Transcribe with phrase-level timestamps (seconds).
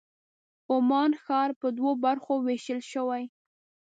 [0.73, 3.23] عمان ښار په دوو برخو وېشل شوی.